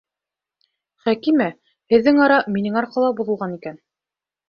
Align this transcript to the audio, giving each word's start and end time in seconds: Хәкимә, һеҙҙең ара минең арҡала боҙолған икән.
Хәкимә, 1.09 1.47
һеҙҙең 1.95 2.25
ара 2.27 2.43
минең 2.59 2.83
арҡала 2.85 3.15
боҙолған 3.23 3.59
икән. 3.63 3.83